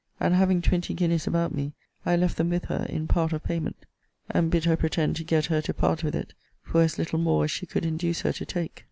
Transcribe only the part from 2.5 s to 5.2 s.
her, in part of payment; and bid her pretend